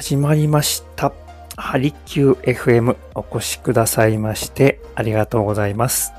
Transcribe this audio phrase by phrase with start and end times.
[0.00, 1.12] 始まりました。
[1.58, 6.14] ハリキュー FM お越しくださいましてありがとうございます。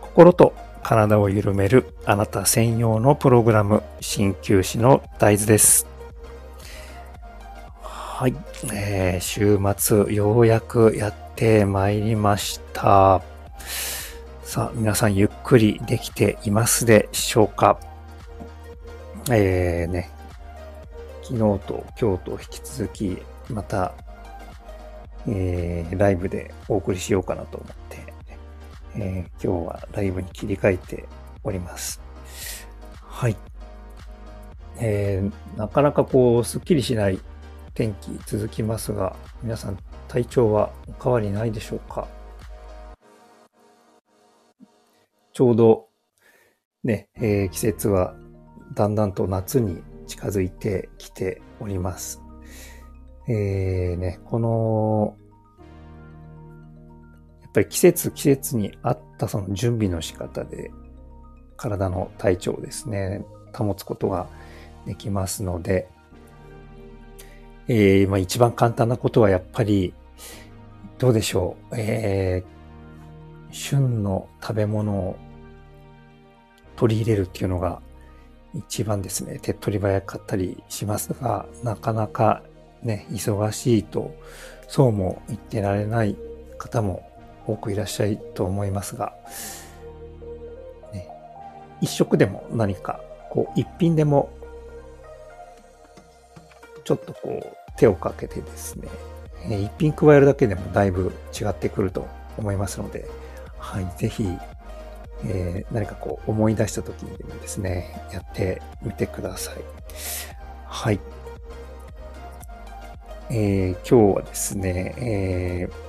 [0.00, 0.52] 心と
[0.82, 5.86] 体を緩めるあなた専用のプログラム、鍼灸師の大豆です。
[7.82, 8.34] はい、
[8.74, 13.22] えー週末ようやくやってまいりました。
[14.42, 17.78] さあ、皆さんゆっくりできていますでしょうか
[19.30, 20.10] えーね、
[21.28, 23.18] 昨日と今日と引き続き、
[23.50, 23.92] また、
[25.26, 28.14] えーライブでお送りしようかなと思って、
[28.96, 31.04] えー今日はライブに切り替えて
[31.44, 32.00] おります。
[33.02, 33.36] はい。
[34.78, 37.18] えーなかなかこう、すっきりしない
[37.74, 39.76] 天気続きますが、皆さん
[40.08, 42.08] 体調はお変わりないでしょうか？
[45.34, 45.88] ちょうど、
[46.84, 48.14] ね、えー季節は
[48.74, 52.20] だんだんと夏に近づいてきております。
[53.28, 55.16] えーね、この、
[57.42, 60.70] やっぱり季節季節に合ったその準備の仕方で
[61.56, 64.26] 体の体調をですね、保つことが
[64.86, 65.88] できますので、
[67.68, 69.94] えーまあ一番簡単なことはやっぱり、
[70.98, 72.58] どうでしょう、えー
[73.50, 75.16] 旬の食べ物を
[76.76, 77.80] 取り入れるっていうのが
[78.54, 82.42] 一番ですね、手っ取り早かったりしますが、なかなか
[82.82, 84.14] ね、忙しいと、
[84.68, 86.16] そうも言ってられない
[86.58, 87.08] 方も
[87.46, 89.14] 多くいらっしゃると思いますが、
[90.92, 91.08] ね、
[91.80, 93.00] 一食でも何か、
[93.30, 94.30] こう、一品でも、
[96.84, 98.88] ちょっとこう、手をかけてですね、
[99.46, 102.06] 一品加えるだけでもだいぶ違ってくると
[102.36, 103.08] 思いますので、
[103.58, 104.26] はい、ぜひ、
[105.24, 109.56] えー何かこう思い出した時にでもですね、やってみてください。
[110.64, 111.00] はい。
[113.30, 115.88] えー今日はですね、えー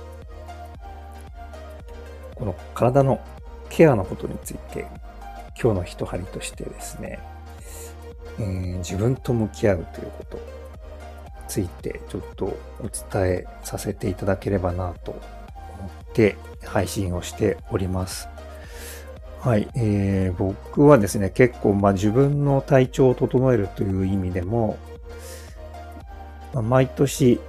[2.36, 3.20] この体の
[3.68, 4.86] ケアのことについて、
[5.62, 7.18] 今日の一針としてですね、
[8.38, 10.42] えー自分と向き合うということに
[11.48, 12.56] ついてちょっとお
[12.88, 18.28] 伝えさせていただければなと思って配信をしております。
[19.42, 24.76] はい、えー僕はですね、結構、まあ、自分の体調を整えるという意味でも、
[26.52, 27.40] まあ毎年、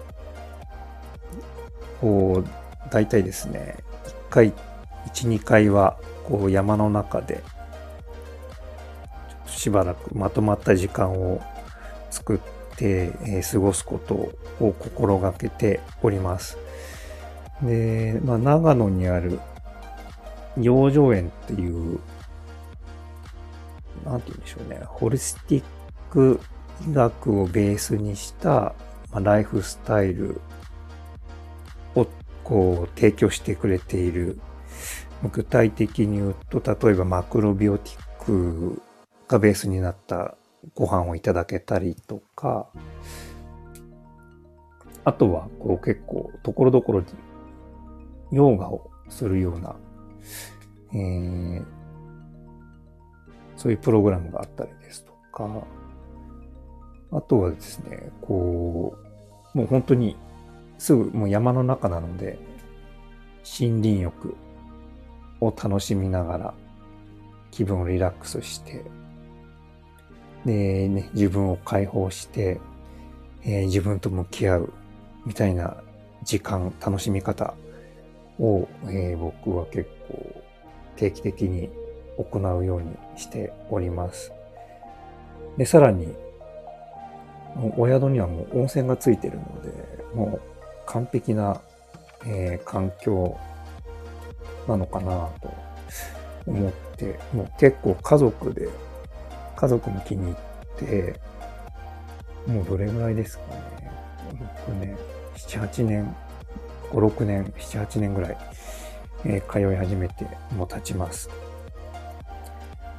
[1.99, 3.75] こう、大体ですね、
[4.05, 4.53] 1回、
[5.07, 7.43] 1、2回は、こう、山の中で、
[9.45, 11.41] しばらくまとまった時間を
[12.09, 12.37] 作っ
[12.77, 16.57] て、えー過ごすことを心がけております。
[17.61, 19.39] で、まあ、長野にある
[20.57, 21.99] 養生園っていう、
[24.05, 25.63] なんて言うんでしょうね、ホリスティッ
[26.09, 26.39] ク
[26.89, 28.73] 医学をベースにした、
[29.11, 30.41] まあ、ライフスタイル
[31.95, 32.07] を
[32.43, 34.39] こう提供してくれている、
[35.31, 38.81] 具体的に言うと、例えばマクロビオティック
[39.27, 40.35] がベースになった
[40.75, 42.67] ご飯をいただけたりとか、
[45.03, 47.05] あとはこう結構ところどころに
[48.31, 49.75] ヨガをするような、
[50.93, 51.65] えー
[53.57, 55.47] そういうプログラムがあったりですとか、
[57.11, 58.97] あとはですね、こ
[59.53, 60.17] う、もう本当に
[60.79, 62.39] すぐもう山の中なので、
[63.59, 64.35] 森林浴
[65.41, 66.53] を楽しみながら
[67.51, 68.83] 気分をリラックスして、
[70.43, 72.59] で、ね、自分を解放して、
[73.43, 74.73] えー自分と向き合う
[75.27, 75.77] みたいな
[76.23, 77.53] 時間、楽しみ方
[78.39, 80.00] を、えー僕は結構
[80.95, 81.69] 定期的に
[82.17, 84.31] 行うようにしております。
[85.57, 86.13] で、さらに、
[87.77, 89.71] お宿にはもう温泉がついてるので、
[90.15, 90.41] もう
[90.85, 91.61] 完璧な、
[92.25, 93.37] えー環境
[94.67, 95.53] なのかなと
[96.45, 98.69] 思って、もう結構家族で、
[99.55, 100.35] 家族も気に入っ
[100.77, 101.19] て、
[102.47, 103.91] もうどれぐらいですかね。
[104.65, 104.95] 僕ね、
[105.35, 106.15] 7、8年、
[106.91, 108.37] 5、6年、7、8年ぐらい、
[109.25, 110.25] えー通い始めて
[110.55, 111.29] もう経ちます。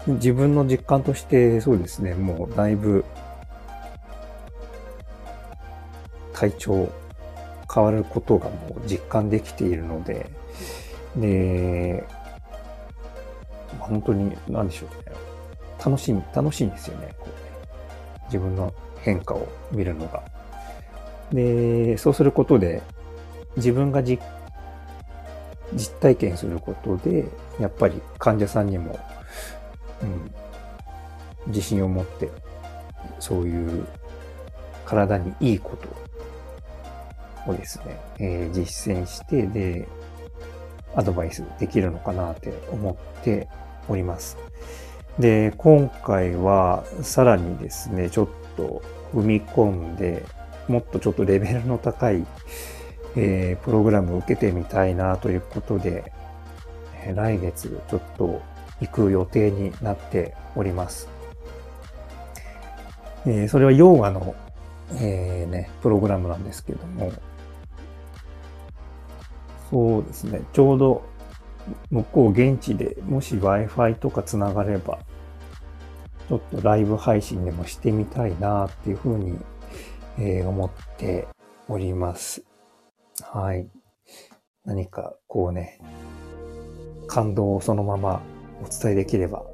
[0.07, 3.05] 自分の実感としてそうですね、もうだいぶ
[6.33, 6.89] 体調
[7.73, 10.29] 変わることがもう実感できているので、
[11.17, 12.05] で、
[13.79, 15.17] 本当に何でしょうね。
[15.85, 17.15] 楽しい、楽しいんですよね。
[17.19, 17.35] こうね
[18.27, 20.23] 自分の変化を見るのが。
[21.33, 22.83] で、そうすることで、
[23.57, 24.23] 自分が実
[25.75, 27.29] 実体験することで、
[27.61, 28.99] やっぱり患者さんにも、
[30.03, 30.35] うん、
[31.49, 32.31] 自信を持って、
[33.19, 33.87] そういう
[34.85, 39.89] 体にいいことをですね、えー、実践して、で、
[40.95, 43.49] アドバイスできるのかなって思って
[43.89, 44.37] おります。
[45.19, 48.83] で、今回はさらにですね、ちょっと
[49.15, 50.25] 踏み込んで、
[50.69, 52.27] もっとちょっとレベルの高い、
[53.17, 56.13] えー、プログラムを受けてみたいなということで、
[57.05, 58.43] え、来月ちょっと
[58.81, 61.09] 行く予定になっております。
[63.25, 64.35] えー、それはヨーガの、
[64.95, 67.13] えー、ね、プログラムなんですけども、
[69.71, 71.03] そうですね、ちょうど
[71.91, 74.99] 向こう現地でもし Wi-Fi とかつながれば、
[76.29, 79.39] ちょっとライブ配信でもしてみたいなっていうふうに、
[80.19, 81.29] えー、思って
[81.69, 82.52] おります。
[83.21, 83.69] はい。
[84.65, 85.79] 何かこうね、
[87.07, 88.23] 感動をそのまま
[88.63, 89.45] お伝えできれば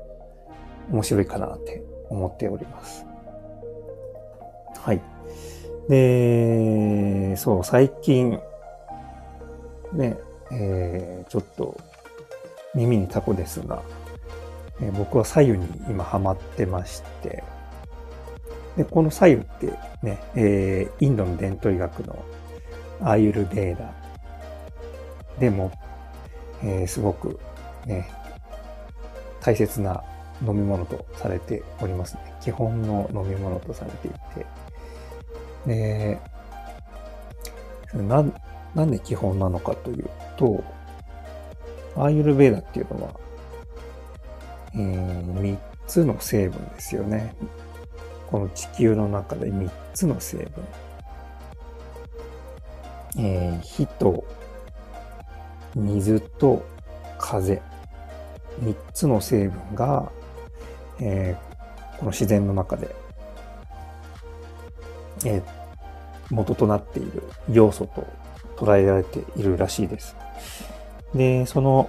[0.91, 3.05] 面白いかなって思っております。
[4.77, 5.01] はい。
[5.89, 8.39] で、そう、最近、
[9.93, 10.17] ね、
[10.53, 11.77] えー、ちょっと
[12.75, 13.83] 耳にタコですが、
[14.81, 17.43] えー、僕は左右に今ハマってまして、
[18.77, 19.67] で、この左右って
[20.03, 22.23] ね、えー、インドの伝統医学の
[23.01, 23.93] アーユルベーダ
[25.39, 25.71] でも、
[26.63, 27.39] えー、すごく
[27.87, 28.11] ね、
[29.41, 30.03] 大切な
[30.47, 32.35] 飲み物とされておりますね。
[32.41, 34.47] 基本の飲み物とされていて。
[35.67, 36.19] で、
[37.95, 38.25] な、
[38.75, 40.63] なんで基本なのかというと、
[41.97, 43.21] アーユルベーダっていうのは、
[44.75, 47.35] えー、3つの成分ですよね。
[48.31, 50.65] この地球の中で3つの成分。
[53.19, 54.25] えー、火と
[55.75, 56.65] 水と
[57.19, 57.61] 風。
[58.63, 60.11] 3つの成分が、
[61.01, 62.95] えー、この自然の中で、
[65.25, 65.43] えー、
[66.31, 68.07] 元となっている要素と
[68.57, 70.17] 捉えられているらしいです。
[71.15, 71.89] で、その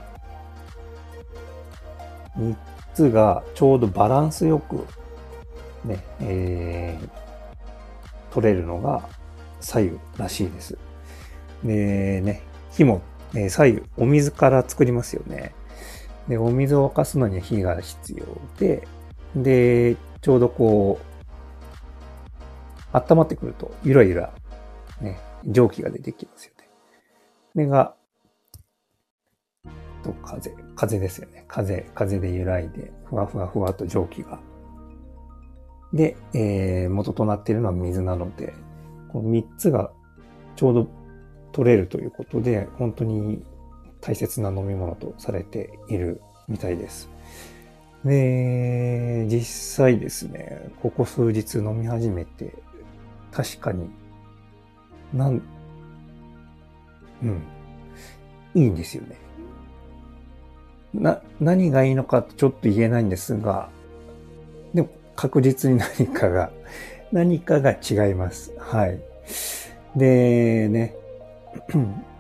[2.38, 2.56] 3
[2.94, 4.86] つがちょうどバランスよく
[5.84, 9.10] ね、えー、取れるのが
[9.60, 10.78] 左右らしいです。
[11.64, 12.42] でね、
[12.72, 13.02] 火も、
[13.34, 15.54] えー、左右お水から作りますよね。
[16.28, 18.26] で、お水を沸かすのには火が必要
[18.60, 18.88] で、
[19.36, 21.10] で、ちょうどこう、
[22.94, 24.34] 温まってくると、ゆらゆら、
[25.02, 26.70] ね、蒸気が出てきますよね。
[27.54, 27.96] これが、
[30.04, 31.46] と風、風ですよね。
[31.48, 34.40] 風、風で揺らいで、ふわふわふわと蒸気が。
[35.94, 38.54] で、えー、元となっているのは水なので、
[39.12, 39.92] この3つが
[40.56, 40.88] ちょうど
[41.52, 43.44] 取れるということで、本当に
[44.02, 47.10] 大切な飲み物とされているみたいです。
[48.06, 49.44] で、実
[49.76, 52.54] 際ですね、ここ数日飲み始めて、
[53.32, 53.90] 確かに、
[55.14, 55.42] なん、
[57.22, 57.42] うん、
[58.56, 59.18] いいんですよね。
[60.94, 63.70] な、何がいいのかちょっと言えないんですが、
[64.74, 66.52] でも確実に何かが、
[67.12, 68.54] 何かが違います。
[68.58, 69.00] はい。
[69.96, 70.96] で、ね、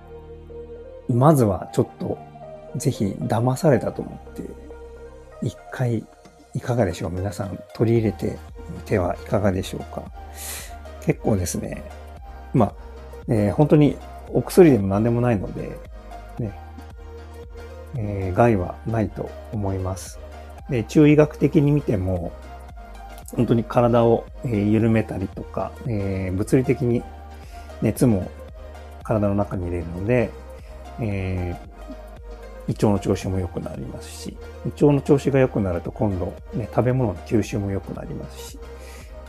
[1.10, 2.18] まずはちょっと、
[2.76, 4.44] ぜひ騙されたと思って、
[5.42, 6.04] 一回
[6.54, 7.12] いかがでしょう？
[7.12, 8.38] 皆さん取り入れて
[8.70, 10.04] みてはいかがでしょうか？
[11.02, 11.84] 結構ですね、
[12.54, 12.74] まあ、
[13.28, 13.98] えー、本当に
[14.32, 15.78] お薬でも何でもないので、
[16.38, 16.60] ね、
[17.96, 20.20] えー、害はないと思います。
[20.70, 22.32] で、中医学的に見ても、
[23.36, 27.04] 本当に体を、緩めたりとか、えー、物理的に
[27.82, 28.30] 熱も
[29.10, 30.30] 体の中に入れるので、
[31.00, 34.38] えー、胃腸の調子も良くなりますし、
[34.68, 38.60] 胃腸の調子が良くなると今度、ね、食べ物の吸収も良くなりますし、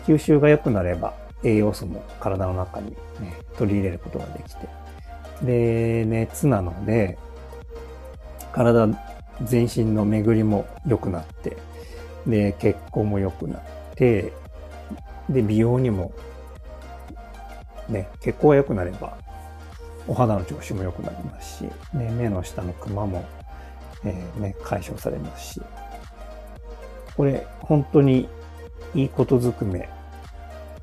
[0.06, 4.68] 吸収が良くなれば栄養素も体の中に、ね、取り入れることができて、
[5.42, 7.16] で、熱なので、
[8.52, 8.86] 体
[9.42, 11.56] 全身の巡りも良くなって、
[12.26, 13.62] で、血行も良くなっ
[13.94, 14.34] て、
[15.30, 16.12] で、美容にも、
[17.88, 19.16] ね、血行が良くなれば、
[20.10, 21.60] お肌の調子も良くなりますし、
[21.94, 23.24] ね、目の下のクマも、
[24.04, 25.62] えー、ね、解消されますし、
[27.16, 28.28] これ、本当に
[28.92, 29.88] いいことずくめ。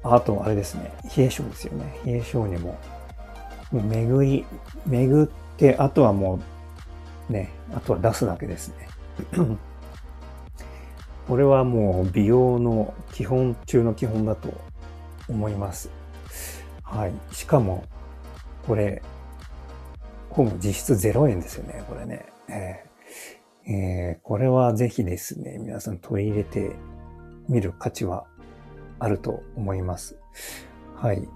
[0.01, 1.99] あと、あれですね、冷え性ですよね。
[2.05, 2.79] 冷え性にも、
[3.69, 4.45] もう巡り、
[4.85, 6.39] 巡って、あとはも
[7.29, 8.87] う、ね、あとは出すだけですね。
[11.27, 14.53] これはもう美容の基本中の基本だと
[15.27, 15.89] 思います。
[16.81, 17.35] はい。
[17.35, 17.83] しかも、
[18.65, 19.01] これ、
[20.37, 22.27] ほぼ実質0円ですよね、これね。
[22.47, 26.75] えーえー、これはぜひですね、皆さん取り入れて
[27.49, 28.25] みる価値は
[28.99, 30.19] あると思います。
[30.95, 31.27] はい。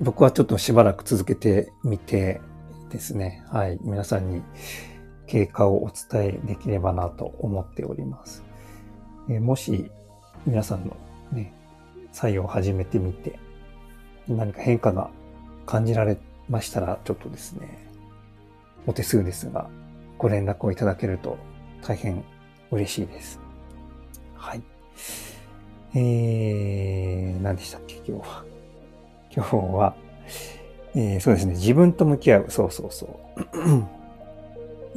[0.00, 2.40] 僕はちょっとしばらく続けてみて
[2.90, 4.42] ですね、はい、皆さんに
[5.28, 8.42] 経過をお伝えできればなと思っております。
[9.30, 9.88] えー、もし
[10.46, 10.96] 皆さんの
[11.30, 11.54] ね、
[12.10, 13.38] 作業を始めてみて、
[14.26, 15.10] 何か変化が
[15.64, 17.88] 感じられてましたら、ちょっとですね、
[18.86, 19.68] お手数ですが、
[20.18, 21.36] ご連絡をいただけると
[21.82, 22.22] 大変
[22.70, 23.40] 嬉しいです。
[24.36, 24.62] はい。
[25.94, 28.44] えー、何でしたっけ、今日は。
[29.34, 29.94] 今日は、
[30.94, 32.46] えー、そうですね、自分と向き合う。
[32.50, 33.06] そうそうそ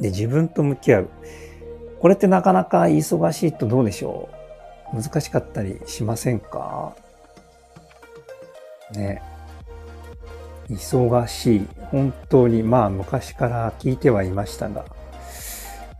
[0.02, 1.08] で、自分と向き合う。
[2.00, 4.28] これってなかなか忙しいとどうでしょ
[4.92, 5.02] う？
[5.02, 6.94] 難しかったりしませんか？
[8.92, 9.22] ね。
[10.68, 11.68] 忙しい。
[11.90, 14.84] 本当に、まあ昔から聞いてはいましたが、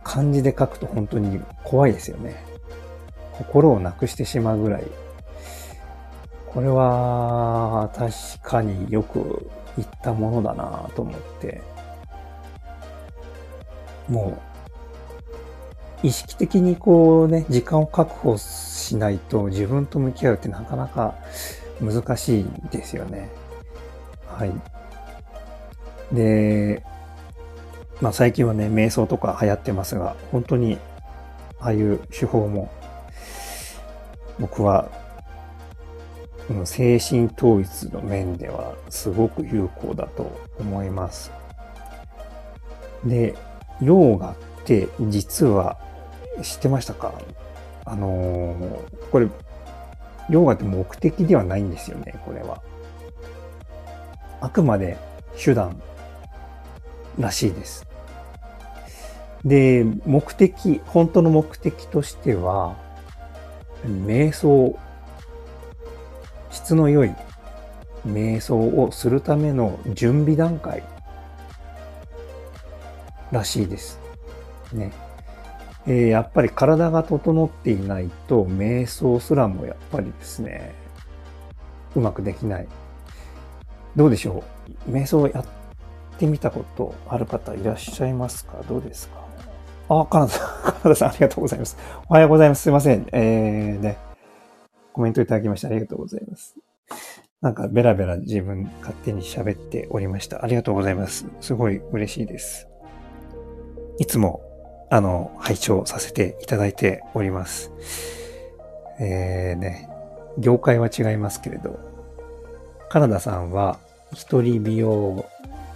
[0.03, 2.35] 漢字で書くと本当に怖いですよね。
[3.33, 4.83] 心をなくしてしまうぐらい。
[6.47, 8.11] これは確
[8.49, 11.61] かによく言ったものだなと思って、
[14.09, 14.39] も
[16.03, 21.15] う意識的にこうね、時間を確保しないと自分と向き合うってなかなか
[21.81, 23.29] 難しいですよね。
[24.37, 24.53] はい。
[26.15, 26.83] で、
[28.01, 30.77] まあ最近はね、瞑想とか流行ってますが、本当に
[31.59, 32.69] ああいう手法も
[34.39, 34.91] 僕は
[36.65, 41.31] 精神統一の面ではすごく有効だと思います。
[43.03, 43.33] で、
[43.81, 45.79] ヨーガって実は
[46.43, 47.11] 知ってましたか？
[47.85, 49.27] あのー、これ、
[50.29, 52.61] ヨーガって目的ではないんですよね、これは。
[54.41, 54.97] あくまで
[55.37, 55.81] 手段
[57.19, 57.87] らしいです。
[59.45, 62.75] で、目的、本当の目的としては、
[63.85, 64.77] 瞑想
[66.51, 67.13] 質の良い
[68.05, 70.83] 瞑想をするための準備段階
[73.31, 73.99] らしいです。
[74.73, 74.91] ね。
[75.85, 80.73] え、やっぱり体が整っていないと瞑想すらもやっぱりですね、
[81.95, 82.67] うまくできない。
[83.97, 84.43] どうでしょ
[84.87, 84.91] う？
[84.91, 85.45] 瞑想やっ
[86.17, 88.63] てみたことある方いらっしゃいますか？
[88.69, 89.27] どうですか？
[89.89, 91.77] あ、カナダさん、 カナダさんありがとうございます。
[92.07, 92.61] おはようございます。
[92.61, 93.07] すいません。
[93.11, 93.97] えー、ね。
[94.93, 96.55] コメントいただきましてありがとうございます。
[97.41, 100.43] なんかベラベラ自分勝手に喋っておりました。
[100.43, 101.25] ありがとうございます。
[101.39, 102.67] すごい嬉しいです。
[103.99, 104.41] いつも、
[104.89, 107.71] あの、拝聴させていただいております。
[108.99, 109.89] えーね、
[110.37, 111.79] 業界は違いますけれど、
[112.89, 113.79] カナダさんは
[114.13, 115.25] 一人美容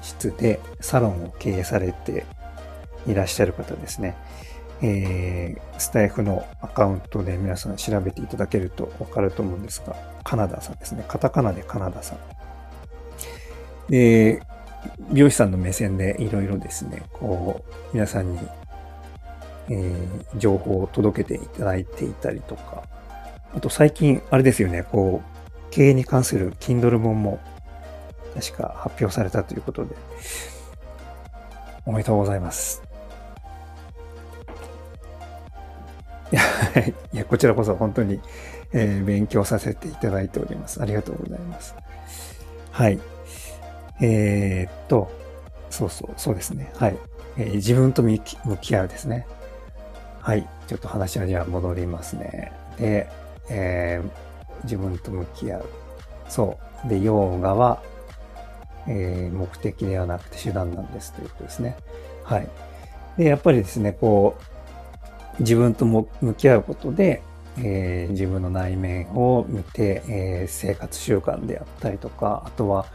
[0.02, 2.26] 室でサロンを経営されて
[3.08, 4.16] いらっしゃる方ですね。
[4.84, 11.06] えー、スタイフのアカウントで皆さん調べていただけるとわかると思うんですが、カナダさんですね。
[11.08, 12.20] カタカナでカナダさん。
[13.90, 14.42] で、
[15.12, 18.40] 美容師さんの目線でいろいろですね、こう、皆さんに、
[19.70, 22.84] えー、情報を届けていただいていたりとか、
[23.56, 27.40] あと最近、あれですよね、こう、経営に関する Kindle 本も
[28.34, 29.96] 確か発表されたということで、
[31.86, 32.82] おめでとうございます。
[36.32, 36.42] いや、
[36.88, 38.22] いやこちらこそ本当に、
[38.74, 40.82] えー、勉強させていただいております。
[40.82, 41.76] ありがとうございます。
[42.72, 43.00] はい。
[44.02, 45.12] えー、っと、
[45.70, 46.72] そうそう、そうですね。
[46.78, 46.98] はい。
[47.38, 49.28] えー、自分と向き合うですね。
[50.22, 50.48] はい。
[50.68, 52.52] ちょっと話はじゃあ戻りますね。
[52.78, 53.10] で、
[53.50, 55.66] えー、自分と向き合う。
[56.30, 56.90] そう。
[56.90, 57.82] で、ヨーガは、
[58.88, 61.76] えー、目的ではなくて手段なんですということですね。
[62.24, 62.50] はい。
[63.18, 64.36] で、やっぱりですね、こ
[65.40, 67.22] う、自分とも向き合うことで、
[67.58, 72.86] えー、自分の内面を見て、えー、生活習慣であったりとか、あとは、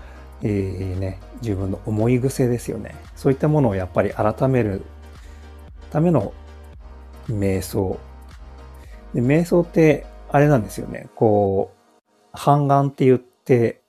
[0.42, 2.94] えー、ね、自分の思い癖ですよね。
[3.14, 4.82] そういったものをやっぱり改める
[5.90, 6.32] ための
[7.28, 7.98] 瞑想。
[9.14, 11.08] で瞑想って、あれなんですよね。
[11.14, 13.80] こう、半眼って言って、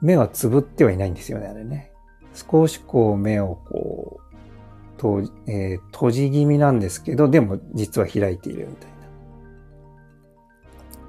[0.00, 1.92] 目はつぶってはいないんですよね、あれね。
[2.34, 8.96] 少しこう目をこうと、えー、閉じ気味なんですけど、でも実は開いているみたいな。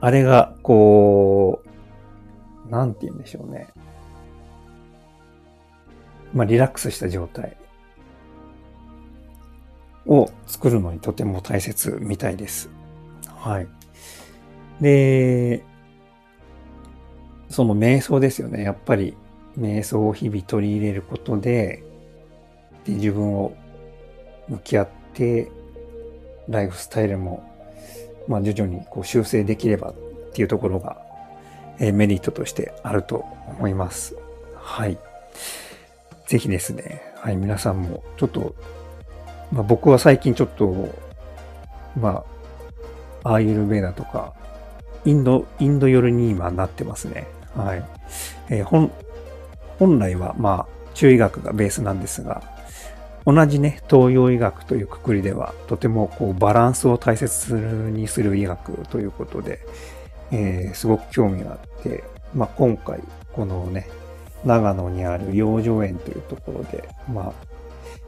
[0.02, 1.62] あれが、こ
[2.68, 3.68] う、なんて言うんでしょうね。
[6.34, 7.58] まあ、リラックスした状態
[10.06, 12.70] を作るのにとても大切みたいです。
[13.28, 13.68] はい。
[14.80, 15.64] で、
[17.52, 18.64] その瞑想ですよね。
[18.64, 19.16] やっぱり
[19.60, 21.84] 瞑想を日々取り入れることで、
[22.86, 23.54] で自分を
[24.48, 25.52] 向き合って、
[26.48, 27.44] ライフスタイルも、
[28.28, 29.94] まあ、徐々にこう修正できればっ
[30.34, 30.98] ていうところが、
[31.80, 34.16] えメリットとしてあると思います。
[34.56, 34.98] はい。
[36.28, 38.56] ぜひですね、はい、皆さんもちょっと、
[39.52, 40.88] まあ、僕は最近ちょっと、
[42.00, 42.24] ま
[43.24, 44.34] あ、アーユルベーダとか、
[45.04, 47.28] インド、インド寄りに今なってますね。
[47.56, 47.84] はい。
[48.50, 48.92] えー、本、
[49.80, 52.42] 本来はまあ、中医学がベースなんですが、
[53.26, 59.60] 同じね、東洋医学というくくりでは、とてもこうバランスを大切にする医学ということで、
[60.32, 62.04] えー、すごく興味があって、
[62.34, 63.00] まあ、今回、
[63.34, 63.88] このね、
[64.44, 67.34] 長野にある養生園というところで、まあ、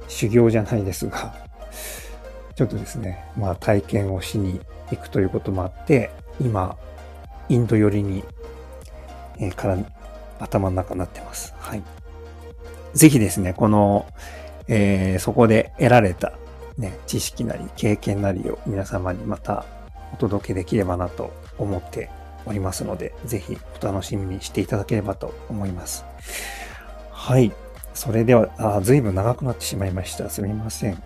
[0.08, 1.34] 修行じゃないですが、
[2.56, 4.60] ちょっとですね、まあ体験をしに
[4.92, 6.78] 行くということもあって、今、
[7.50, 8.24] インド寄りに、
[9.40, 9.78] えー、から、
[10.40, 11.54] 頭の中になってます。
[11.60, 11.84] はい。
[12.94, 14.06] ぜひですね、この、
[14.68, 16.34] えー、そこで得られた、
[16.78, 19.66] ね、知識なり経験なりを皆様にまた
[20.14, 22.10] お届けできればなと思って
[22.46, 26.06] おりますので、ぜひお楽しみにしていただければと思います。
[27.12, 27.52] はい。
[27.94, 30.30] それでは、あ随分長くなってしまいました。
[30.30, 31.02] すみません。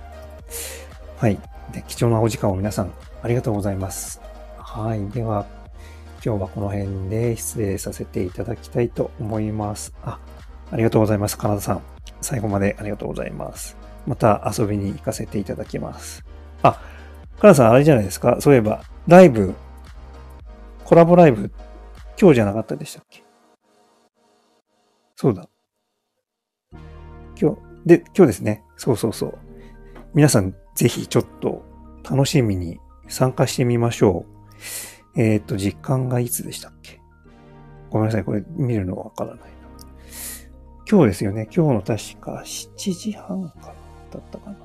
[1.17, 1.39] はい。
[1.71, 4.21] で貴重なお時間を皆さんありがとうございます。
[4.57, 5.09] はい。
[5.09, 5.45] では、
[6.27, 9.93] 今日はこの辺で失礼させていただきたいと思います。
[10.03, 10.19] あ、
[10.69, 11.37] ありがとうございます。
[11.37, 11.81] カナダさん。
[12.19, 13.77] 最後までありがとうございます。
[14.05, 16.25] また遊びに行かせていただきます。
[16.63, 16.81] あ、
[17.39, 19.53] カナダさんあれじゃないですかそういえば、ライブ、
[20.83, 21.49] コラボライブ、
[22.19, 23.23] 今日じゃなかったでしたっけ？
[25.15, 25.47] そうだ。
[27.39, 28.65] 今日、で、今日ですね。
[28.75, 29.37] そうそうそう。
[30.13, 31.63] 皆さん、ぜひちょっと
[32.03, 34.96] 楽しみに参加してみましょう。
[35.17, 37.01] えっ、ー、と、実感がいつでしたっけ？
[37.89, 38.23] ごめんなさい。
[38.23, 39.49] これ見るのわからない。
[40.89, 41.49] 今日ですよね。
[41.53, 43.75] 今日の確か7時半から
[44.11, 44.57] だったかな。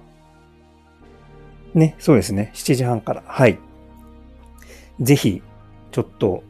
[1.74, 2.52] ね、そうですね。
[2.54, 3.22] 7時半から。
[3.26, 3.58] はい。
[5.00, 5.42] ぜひ、
[5.90, 6.44] ちょっと、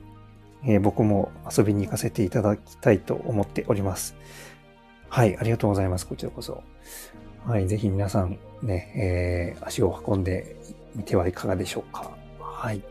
[0.65, 4.15] えー、僕も遊びに行かせていただきたいと思っております。
[5.09, 6.07] はい、ありがとうございます。
[6.07, 6.63] こちらこそ。
[7.47, 10.57] はい、ぜひ皆さんね、えー、足を運んで
[10.95, 12.11] みてはいかがでしょうか。
[12.41, 12.83] はい。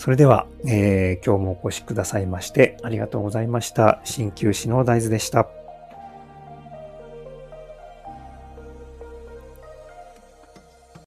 [0.00, 4.00] それでは、えー、今日もお越しくださいましてありがとうございました。
[4.06, 5.59] 鍼灸師の大豆でした。